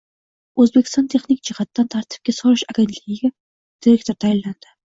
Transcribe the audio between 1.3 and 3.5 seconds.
jihatdan tartibga solish agentligiga